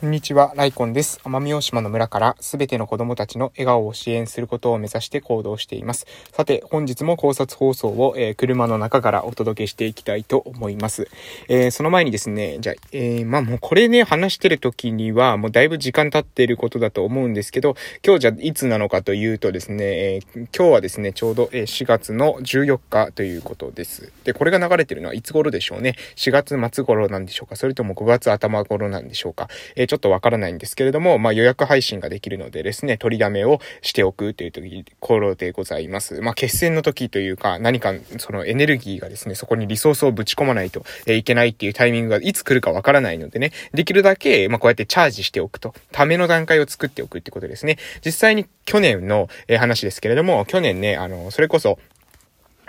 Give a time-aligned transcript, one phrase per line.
[0.00, 1.20] こんにちは、ライコンです。
[1.24, 6.06] 奄美大島の村からすべての子供たちの笑顔を支援することを目指して行動しています。
[6.32, 11.06] さて、本日も考察放送を、えー、車の中からお届けしていきたいと思います。
[11.50, 24.10] えー、その前にですね、じゃあ、えー、まあもうこれね、話してる時にはもうだいぶ時間経っていることだと思うんですけど、今日じゃいつなのかというとですね、え今日はですね、ちょうど、え4月の14日ということです。
[24.24, 25.96] で、これが流れてるのはいつ頃でしょうね。
[26.16, 27.56] 4月末頃なんでしょうか？
[27.56, 29.48] それとも5月頭頃なんでしょうか？
[29.76, 34.60] えちょっとわからないんですけれども、まあ、予約配信ができるのでですね、取りだめをしておくというと
[35.00, 36.20] ころでございます。
[36.20, 47.76] まあ、決戦の時というか、何かそのエネルギーがですね、そこにリソースをぶち込まないといけないっていうタイミングがいつ来るかわからないのでね、できるだけ、まあ、こうやってチャージしておくと、ための段階を作っておくってことですね。
[48.04, 51.80] 実際に去年の話ですけれども、去年ね、あの、それこそ、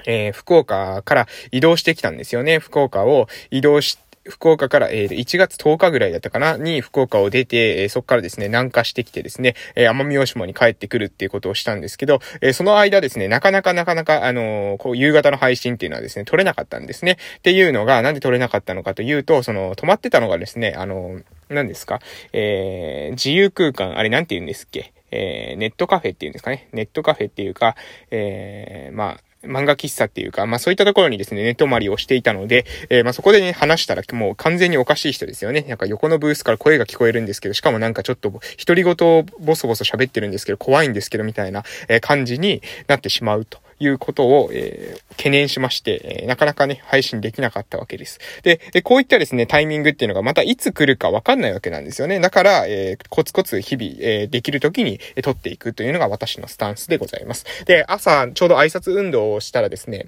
[0.07, 2.57] えー、福岡から移動してきたんですよね。
[2.57, 6.57] 福岡を移動して、福岡から、えー、1月10日ぐらいだったかな？
[6.57, 17.17] に福岡を出て、えー、そこからですね、南下してきてですね、えー、奄美大島に帰ってくるっていうことをしたんですけど、えー、その間ですね、なかなかなかなか、あのー、こう、夕方の配信っていうのはですね、撮れなかったんですね。
[17.39, 21.99] っていうのが、なんで撮れなかったのかというと、その、止まってたのがですね、あのー、何ですか？
[22.31, 24.93] えー、自由空間、あれなんて言うんですっけ？
[25.11, 26.69] えー、ネットカフェっていうんですかね？
[26.71, 27.75] ネットカフェっていうか、
[28.11, 35.61] えー、まあ、漫画喫茶っていうか、まあそういったところにですね、寝泊まりをしていたので、えー、まあそこでね、話したらもう完全におかしい人ですよね。
[35.67, 43.59] なんか横のブースから声が聞こえるんですけど、しかもなんかちょっと独り言をボソボソ喋ってるんですけど、怖いんですけど、みたいな、え感じになってしまうと。
[43.81, 48.19] いうことを、えー、懸念しまして、え、なかなかね、配信できなかったわけです。
[48.43, 52.19] で、でこういったですね、タイミングっていうのがまたいつ来るかわかんないわけなんですよね。
[52.19, 57.45] だから、えー、コツコツ日々、えー、できる時に、えー、撮っていくというのが私のスタンスでございます。
[57.65, 60.05] で、朝、ちょうど挨拶運動をしたらですね、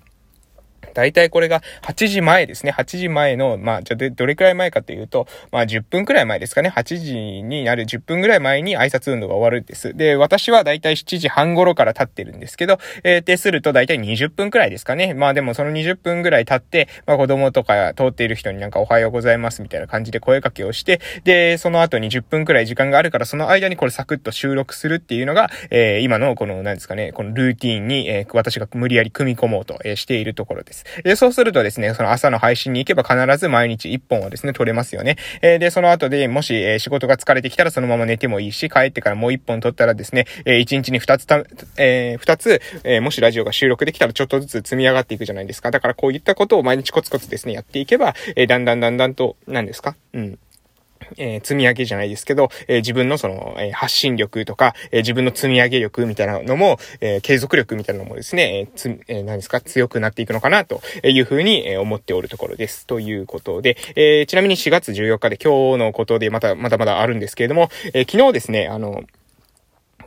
[0.94, 2.72] 大体これが8時前ですね。
[2.72, 6.70] 8時前の、まあ、じゃあどれくらい前かというと、まあ、10分くらい前ですかね。
[6.70, 9.96] 8時になる10分くらい前に挨拶運動が終わるんです。
[9.96, 15.14] で、私は大体7時半頃から立ってるんですけど、えー、てすると大体20分くらいですかね。
[15.14, 30.73] まあでもその20分くらい経って、まあ子供とか通っている人になんかおはようございますみたいな感じで声かけをして、で、その後に10分くらい時間があるから、その間にこれサクッと収録するっていうのが、えー、今のこの、何ですかね、このルーティンに、えー、私が無理やり組み込もうと、え、しているところです。
[31.04, 35.18] で、そうするとですね、その朝の配信に行けば必ず毎日1本はですね、撮れますよね。
[35.42, 41.44] えー、で、その後でもし、えー、仕事が疲れてきたらそのまま寝てもいいし、帰ってからもう1本撮ったらですね、えー、1日に2つた、
[41.78, 45.72] えー、2つ、えー、もしラジオが収録できたらちょっとずつ積み上がっていくじゃないですか。
[45.72, 49.96] だからこういったことを毎日コツコツですね、やっていけば、えー、だんだんだんだんと、何ですか？
[50.14, 50.40] うん。
[51.18, 62.86] えー、積み上げじゃないですけど、えー、自分のその、えー、発信力とか、え自分の積み上げ力みたいなのも、え継続力みたいなのもですね、えつ、え何ですか、強くなっていくのかな、というふうに、え思っておるところです。
[62.88, 69.04] ということで、えちなみに4月14日で今日のことでまた、まだまだあるんですけれども、え昨日ですね、あの、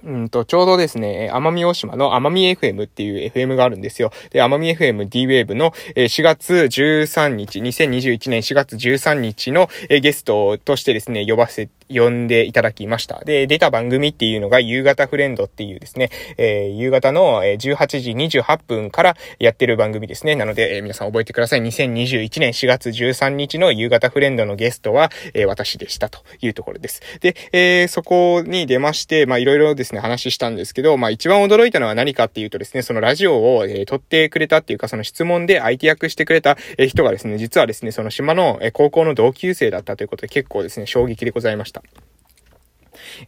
[0.07, 4.13] うんと、ちょうどですね、奄美大島の奄美 FM っていう FM があるんですよ。
[4.31, 13.23] で、奄美 FM D-Wave の4月13日、2021年4月13日のゲストとしてですね、呼ばせて呼んでいただきました。
[13.25, 17.59] で、出た番組っていうのが夕方フレンドっていうですね、えー、夕方の18
[18.01, 20.37] 時28分からやってる番組ですね。
[20.37, 21.63] なので、えー、皆さん覚えてください。
[21.63, 27.03] 2021年4月13日の夕方フレンドのゲストは、えー、私でしたというところです。
[27.21, 41.76] で、えー、そこに出まして、まあいろいろですね、話したんですけど、まあ一番驚いたのは何かっていうとですね、そのラジオを、えー、撮ってくれたっていうか、その質問で相手役してくれた、え人がですね、実はですね、その島の、え高校の同級生だったということで結構ですね、衝撃でございました。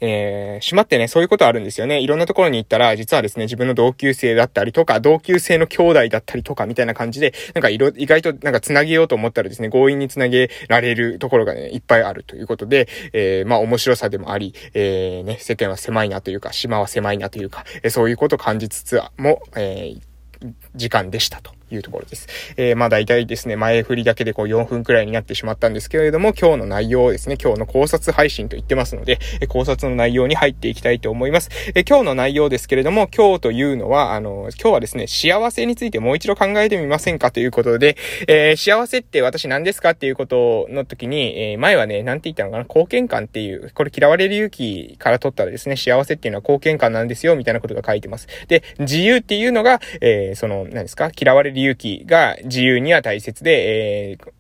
[0.00, 2.00] えー、島ってね、そういうことあるんですよね。
[2.00, 21.57] いろんなところに行ったら、実はですね、自分の同級生だったりとか、同級生の兄弟だったりとか、みたいな感じで、なんかいろ、意外となんか繋げようと思ったらですね、強引に繋げられるところがね、いっぱいあるということで、えー、まあ面白さでもあり、えー、ね、世間は狭いなというか、島は狭いなというか、えー、そういうことを感じつつも、えー、時間でしたと。
[21.70, 22.28] いうところです。
[22.56, 31.50] えー、まあ大体ですね、前振りだけでこう4分くらいになってしまったんですけれども、今日の内容をですね、今日の考察配信と言ってますので、え考察の内容に入っていきたいと思います。
[31.75, 37.96] え今日の内容ですけれども、今日というのは、あの、今日はですね、幸せについてもう一度考えてみませんかということで、
[38.26, 48.28] えー、幸せって私何ですかっていうことの時に、えー、前はね、なんて言ったのかな、貢献感っていう、これ嫌われる勇気から取ったらですね、幸せっていうのは貢献感なんですよ、みたいなことが書いてます。
[48.48, 54.32] で、自由っていうのが、えー、その、何ですか、嫌われる勇気が自由には大切で、えー、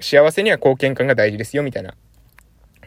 [0.00, 1.94] 幸せには貢献感が大事ですよ、みたいな。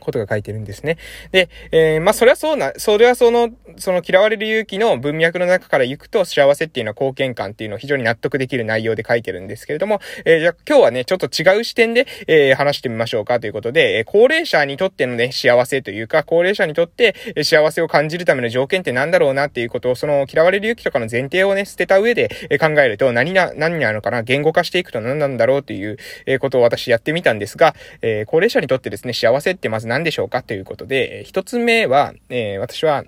[0.01, 0.97] ことが書いてるんですね。
[1.31, 33.03] で、えー、まあ、それはそうな、それはその、その嫌われる勇気の文脈の中から行くと、幸せっていうのは貢献感っていうのを非常に納得できる内容で書いてるんですけれども、えー、じゃあ今日はね、ちょっと違う視点で、えー、話してみましょうかということで、え高齢者にとってのね、幸せというか、高齢者にとって、幸せを感じるための条件って何だろうなっていうことを、その嫌われる勇気とかの前提をね、捨てた上で、え考えると、何な、何なのかな、言語化していくと何なんだろうっていう、えことを私やってみたんですが、え高齢者にとってですね、幸せってまず何でしょうかということで、一つ目は、えー、私は、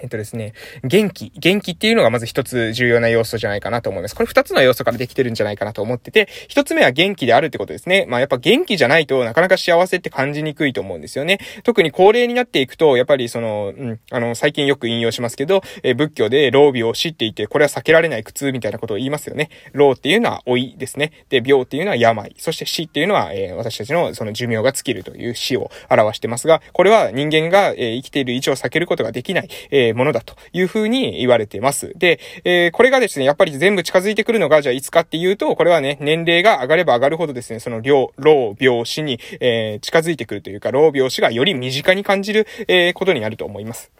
[0.00, 0.54] えっとですね、
[0.84, 1.32] 元気。
[1.36, 4.14] 元気っていうのがまず一つ重要な要素じゃないかなと思います。
[4.14, 8.06] これ二つの要素からできてるんじゃないかなと思ってて、一つ目は元気であるってことですね。
[8.08, 11.38] まあやっぱ元気じゃないとなかなか幸せって感じにくいと思うんですよね。
[11.64, 19.50] 特に高齢になっていくと、やっぱりその、うん、あの、最近よく引用しますけど、え仏教で老病を知っていて、これは避けられない苦痛みたいなことを言いますよね。
[19.72, 21.12] 老っていうのは老いですね。
[21.28, 22.34] で、病っていうのは病。
[22.38, 31.92] そして死っていうのは、えー、私たちのその寿命が尽きるという死を表してますが、これは人間が、えー、生きている以上避けることができない、えー、えものだというふうに言われています。
[31.96, 43.90] で、えー、これがですね、やっぱり全部近づいてくるのが、じゃあいつかっていうと、これはね、年齢が上がれば上がるほどですね、その量、老、病死に、えー、近づいてくるというか、老病死がより身近に感じる、え、ことになると思います。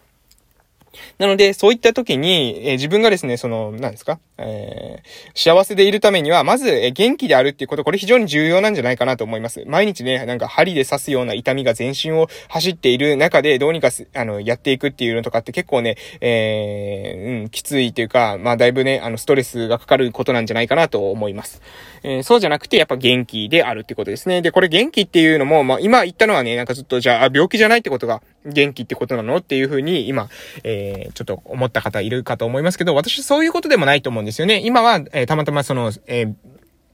[1.18, 9.62] なので、そういった時に、えー、自分がですね、その、何ですかえー、幸せでいるためには、まず、えー、元気であるっていうこと、これ非常に重要なんじゃないかなと思います。
[9.66, 21.60] 毎日ね、なんか針で刺すような痛みが全身を走っている中で、どうにかあの、やっていくっていうのとかって結構ね、えー、うん、きついというか、まあ、だいぶね、あの、ストレスがかかることなんじゃないかなと思います。
[22.02, 24.42] え、そうじゃなくて、やっぱ元気であるってことですね。
[24.42, 29.36] で、これ元気っていうのも、まあ、今言ったのはね、なんかずっと、じゃあ、病気じゃないってことが、元気ってことなの？
[29.36, 30.28] っていうふうに、今、
[30.64, 34.60] えー、ちょっと思った方いるかと思いますけど、私そういうことでもないと思うんですよね。
[34.64, 36.34] 今は、えー、たまたまその、えー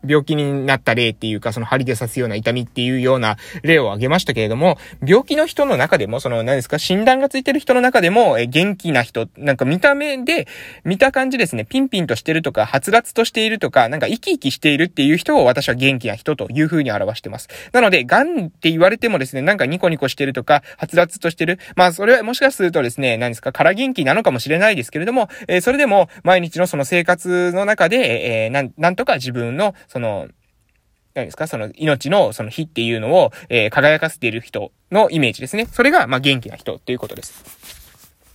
[0.06, 10.46] 病気になった例っていうか、その針で刺すような痛みっていうような例を挙げましたけれども、病気の人の中でも、その、何ですか、診断がついてる人の中でも、え元気な人、なんか見た目で、
[10.84, 17.48] 見た感じですね、ピンピンとしてるとか、はつらつとしているとか、なんか生き生きしているっていう人を私は元気な人という風に表してます。
[17.72, 21.58] なので、癌って言われてもですね、なんかニコニコしてるとか、はつらつとしてる。
[21.74, 30.28] まあ、それはもしかするとですね、何ですか、空元気なのかもしれないですけれども、えー、それでも、毎日のその生活の中で、えー、なん、なんとか自分の、その、
[31.14, 31.46] 何ですか？
[31.46, 35.64] その命のその火っていうのを、えー、輝かせている人のイメージですね。
[35.64, 37.42] それが、まあ、元気な人っていうことです。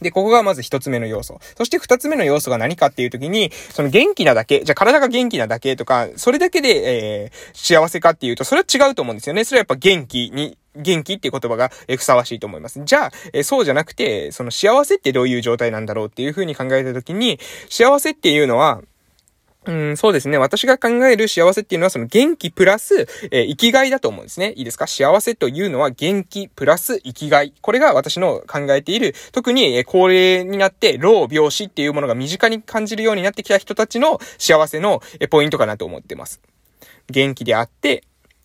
[0.01, 1.39] で、ここがまず一つ目の要素。
[1.55, 9.43] そして二つ目の要素が何かっていう時に、その元気なだけ、じゃあ体が元気なだけとか、それだけで、えー、幸せかっていうと、それは違うと思うんですよね。
[9.43, 12.81] それはやっぱ元気に、元気っていう言葉が、えふさわしいと思います。
[12.83, 18.81] じゃあ、えそうじゃなくて、その幸せってどういう状態なんだろうっていうふうに考えた時に、幸せっていうのは、
[19.63, 20.39] うん、そうですね。
[20.39, 24.53] 私が考える幸せっていうのは、その元気プラス、えー、生きがいだと思うんですね。
[24.53, 24.87] いいですか？
[24.87, 27.53] 幸せというのは元気プラス生きがい。
[27.61, 36.41] これが私の考えている、特に、えー、高齢になって、老、病死っていうものが身近に感じるようになってきた人たちの幸せの、えー、ポイントかなと思ってます。
[37.11, 38.03] 元気であって、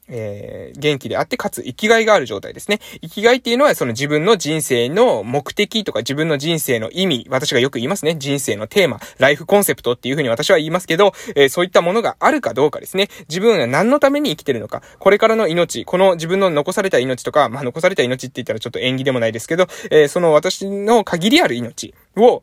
[0.08, 2.79] えー、元気であって、かつ生きがいがある状態ですね。
[3.03, 8.17] 生きがいっていうのは、その自分の人生の目的とか自分の人生の意味、私がよく言いますね。
[8.17, 13.08] 人生のテーマ、ライフコンセプトっていうふうに私は言いますけど、えー、そういったものがあるかどうかですね。
[13.29, 22.43] 自分は何のために生きてるのか、これからの命、この自分の残された命とか、まあ、残された命って言ったらちょっと縁起でもないですけど、えー、その私の限りある命を、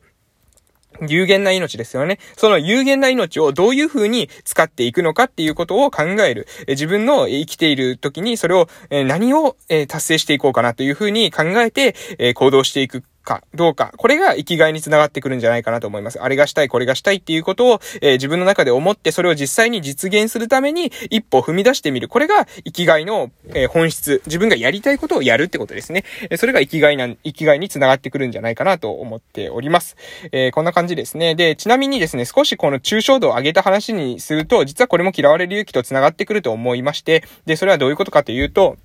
[1.07, 2.19] 有限な命ですよね。
[2.37, 6.47] その有限な命をどういう風に使っていくのかっていうことを考える。
[6.67, 9.55] 自分の生きている時にそれを何を
[9.87, 11.95] 達成していこうかなという風に考えて
[12.35, 16.21] 行動していくかどうか、これが生きがいにつながってくるんじゃないかなと思います。
[16.21, 22.07] あれがしたい、これがしたいっていうことを、えー、自分の中で思って、それを実際に実現するために一歩踏み出してみる。
[22.07, 24.21] これが生きがいの、えー、本質。
[24.25, 26.03] 自分がやりたいことをやるってことですね。
[26.29, 29.95] えー、それが生きがいな、生きがいにつながってくるんじゃないかなと思っております。
[30.31, 31.35] えこんな感じですね。
[31.35, 38.77] で、ちなみにですね、少しこの抽象度を上げた話にすると、実はこれも嫌われる勇気とつながってくると思いまして、で、それはどういうことかというと、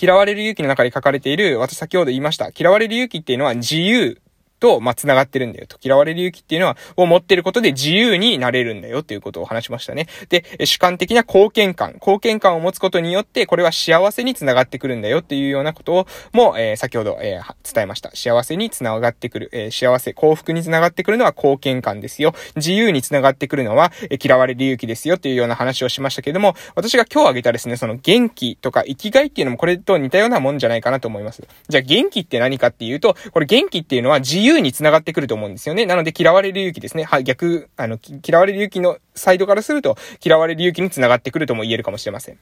[0.00, 2.50] 嫌われる勇気の中で書かれている、私先ほど言いました。
[2.56, 4.20] 嫌われる勇気っていうのは自由
[4.62, 5.76] と、まあ、繋がってるんだよと。
[5.82, 10.06] 嫌われる勇気っていうのは、を持ってることで自由になれるんだよっていうことを話しましたね。
[10.28, 11.94] で、主観的な貢献感。
[11.94, 18.12] 貢献感を持つことによって、これは幸せに繋がってくるんだよっていうようなことを、も、えー、先ほど、えー、伝えました。
[18.14, 19.50] 幸せに繋がってくる。
[19.52, 22.32] えー、幸せ、幸福に繋がってくるのは貢献感ですよ。
[22.54, 31.42] 自由に繋がってくるのは、え嫌われる勇気ですよっていうような話をしましたけれども、私が今日挙げたですね、その元気とか生きがいっていうのもこれと似たようなもんじゃないかなと思います。
[31.68, 35.86] じゃあ元気って何かっていうと、これ元気っていうのは自由に繋がってくると思うんですよね。
[35.86, 37.04] なので嫌われる勇気ですね。
[37.04, 42.38] はい、逆、あの、嫌われる勇気のサイドからすると、嫌われる勇気に繋がってくるとも言えるかもしれません。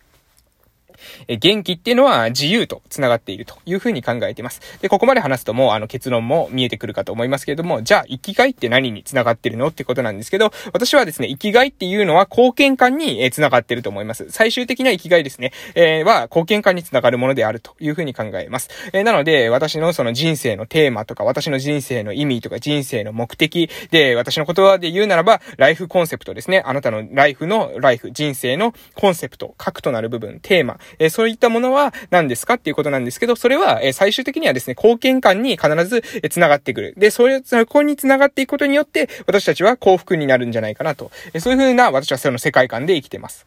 [1.29, 4.61] え元気っていうのは自由と繋がっているというふうに考えています。
[4.81, 14.27] で、ここまで話すともうあの結論も見えてくるかと思いますけれども、じゃあ生きがいって何に繋がってるのってことなんですけど、私はですね、生きがいっていうのは貢献感に、え繋がってると思います。
[14.31, 18.69] 最終的な生きがいですね、えー、は貢献感に繋がるものであるというふうに考えます。
[18.93, 26.63] えー、なので、私のその人生のテーマとか、私の人生の意味とか、人生の目的で、私の言葉で言うならば、ライフコンセプトですね。
[26.65, 36.95] あなたのライフの、ライフ、人生のコンセプト、核となる部分、テーマ、えー、そういったものは何ですかっていうことなんですけど、それは、え最終的にはですね、貢献感に必ず、え繋がってくる。
[36.97, 41.11] で、それ、そこに繋がっていくことによって、私たちは幸福になるんじゃないかなと。
[41.33, 43.47] えそういうふうな、私はその世界観で生きてます。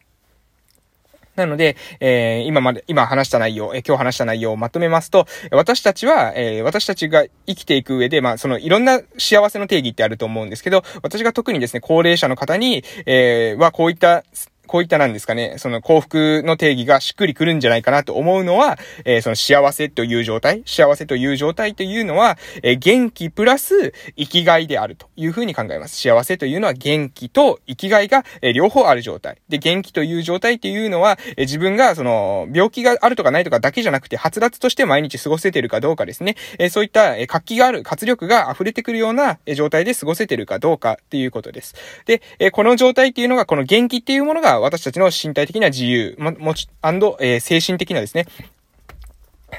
[1.36, 14.24] なので、えー、今まで、今話した内容、えー、今日話した内容をまとめますと、私たちは、えー、私たちが生きていく上で、まあ、その、いろんな幸せの定義ってあると思うんですけど、私が特にですね、高齢者の方に、えー、は、こういった
[14.66, 26.00] こういったなんですかね、その幸福の定義がしっくりくるんじゃないかなと思うのは、えー、その幸せという状態、幸せという状態というのは、えー、元気プラス生きがいであるというふうに考えます。
[26.00, 29.38] 幸せというのは元気と生きがいが、えー、両方ある状態。
[29.48, 36.36] で、元気という状態っていうのは、え自分がその病気があるとかないとかだけじゃなくて、はつらつとして毎日過ごせてるかどうかですね。
[36.58, 41.74] えそういった、え活気がある、活力が溢れてくるような、え状態で過ごせてるかどうかっていうことです。
[42.06, 48.26] で、えこの状態っていうのが、この元気っていうものが私たちの身体的な自由、も、もち、アンド、えー、精神的なですね、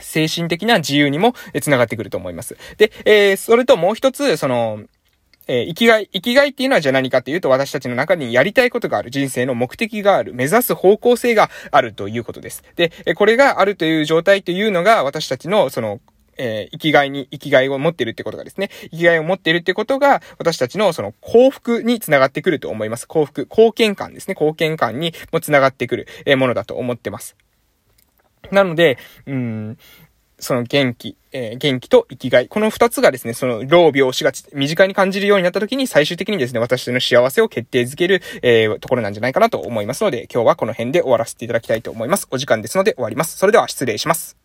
[0.02, 2.58] 精神的な自由にも繋がってくると思います。
[2.78, 4.84] で、えー、それともう一つ、その、
[5.48, 12.64] えー、生きがい、生きがいっていうのはじゃあ何かっていうと、私たちの中にやりたいことがある、人生の目的がある、目指す方向性があるということです。
[12.76, 16.00] で、これがあるという状態というのが、私たちの、その、
[16.38, 23.08] えー、生きがいに、生きがいを持ってるってことがですね、生きがいを持ってるってことが、私たちのその幸福につながってくると思います。
[23.08, 24.34] 幸福、貢献感ですね。
[24.34, 27.36] 貢献感にもつながってくる、えものだと思ってます。
[28.52, 29.78] なので、うん、
[30.40, 32.48] その元気、えー、元気と生きがい。
[32.48, 42.28] この二つがですね、その老病死が身近に感じるようになった時に最終的にですね、私の幸せを決定づける、えー、ところなんじゃないかなと思いますので、今日はこの辺で終わらせていただきたいと思います。
[42.32, 43.38] お時間ですので終わります。
[43.38, 44.45] それでは失礼します。